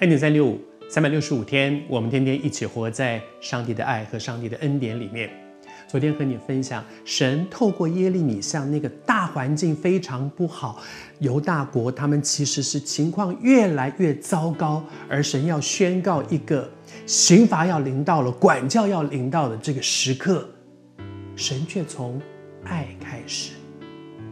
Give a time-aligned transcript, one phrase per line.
[0.00, 5.30] 恩典三六五，三百六十五天，我们天天一起活在上帝的爱和上帝的恩典里面。
[5.86, 10.82] 昨天和你分享，神透过耶利米向那个大环境非常不好，
[11.20, 16.68] 犹大国他们其实是情况越来越糟糕，而神要宣告一个
[17.06, 20.48] 刑罚要临到了，管教要临到的这个时刻，
[21.36, 22.20] 神却从
[22.64, 23.52] 爱开始，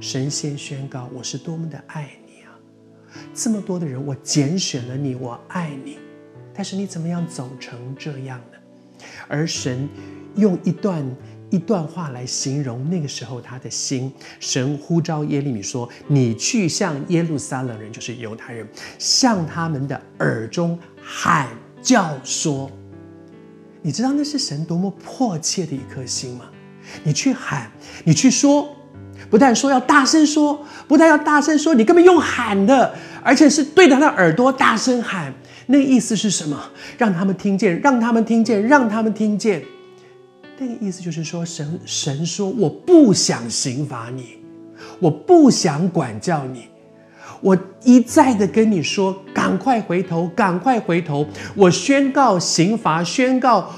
[0.01, 2.22] 神先宣告我是多么的爱你！
[3.35, 5.99] 这么多的人，我拣选了你，我爱你，
[6.55, 9.07] 但是你怎么样走成这样呢？
[9.29, 9.89] 而神
[10.37, 11.05] 用一段。
[11.51, 18.67] 一段话来形容那个时候他的心，神呼召耶利米说：“你去向耶路撒冷人，就是犹太人，
[18.99, 21.51] 向他们的耳中喊
[21.83, 22.71] 叫说，
[23.83, 26.47] 你知道那是神多么迫切的一颗心吗？
[27.05, 27.71] 你去喊，
[28.05, 28.75] 你去说，
[29.29, 35.33] 不但说要大声说，不但要大声说，你根本用喊的，而且是对着他的耳朵大声喊。
[35.67, 36.61] 那意思是什么？
[36.99, 39.63] 让他们听见，让他们听见，让他们听见。”
[40.59, 44.39] 那个意思就是说，神神说：“我不想刑罚你，
[45.01, 46.67] 我不想管教你，
[47.41, 51.27] 我一再的跟你说，赶快回头，赶快回头。
[51.57, 53.69] 我宣告刑罚，宣告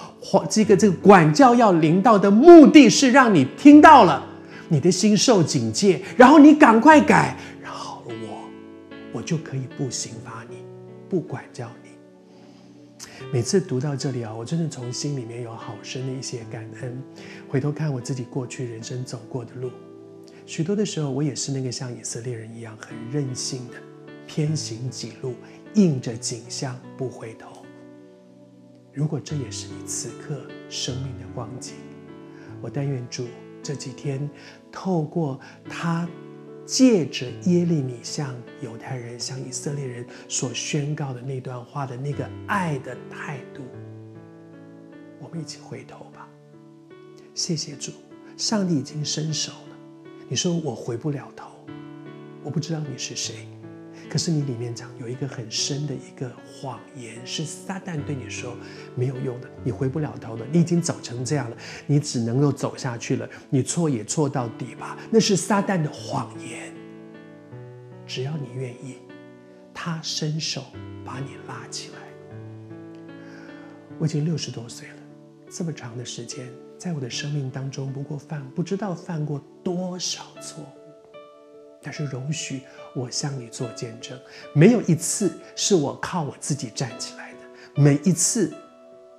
[0.51, 4.23] 这个这个管教要临到的目的是让你听到了，
[4.69, 7.35] 你的心受警戒，然后你赶快改，
[9.15, 10.65] 我就可以不刑罚你，
[11.09, 11.91] 不管教你。”
[13.33, 17.01] 每次读到这里啊，我真的从心里面有好深的一些感恩。
[17.49, 19.71] 回头看我自己过去人生走过的路，
[20.47, 23.75] 许多的时候我也是那个像以色列人一样很任性的，
[24.27, 25.35] 偏行己路，
[25.75, 27.65] 硬着颈项不回头。
[28.93, 31.75] 如果这也是你此刻生命的光景，
[32.61, 33.27] 我但愿主
[33.63, 34.29] 这几天
[34.73, 35.39] 透过
[35.69, 36.09] 他。
[36.67, 43.63] 借着耶利米向犹太人、向以色列人所宣告的那段话的那个爱的态度，
[45.21, 46.29] 我们一起回头吧。
[47.35, 47.93] 谢谢主，
[48.37, 49.77] 上帝已经伸手了。
[50.29, 51.51] 你说我回不了头，
[52.43, 53.47] 我不知道你是谁。
[54.09, 58.57] 可是你里面讲有一个很深的一个谎言，是撒旦对你说
[58.95, 61.57] 没有用的，你回不了头的，你已经走成这样了，
[61.87, 64.97] 你只能够走下去了，你错也错到底吧。
[65.11, 66.73] 那是撒旦的谎言。
[68.07, 68.99] 只要你愿意，
[69.73, 70.63] 他伸手
[71.05, 71.99] 把你拉起来。
[73.99, 74.95] 我已经六十多岁了，
[75.51, 80.65] 这么长的时间，在我的生命当中，不过犯不知道犯过多少错。
[81.85, 82.63] 但是容许
[82.95, 84.19] 我向你做见证，
[84.55, 87.39] 没有一次是我靠我自己站起来的，
[87.81, 88.53] 每一次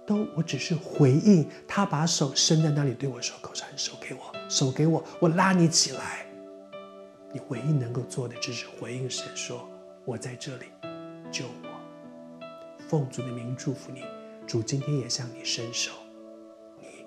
[0.05, 6.25] 都我只是回应他把手伸在那里对我说：“口传手给我，手给我，我拉你起来。”
[7.31, 9.69] 你唯一能够做的只是回应神说
[10.03, 10.65] ：“我在这里，
[11.31, 11.69] 救我。”
[12.89, 14.03] 奉主的名祝福你，
[14.47, 15.91] 主今天也向你伸手，
[16.79, 17.05] 你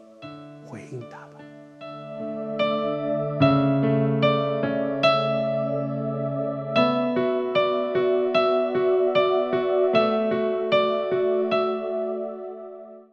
[0.66, 1.27] 回应他。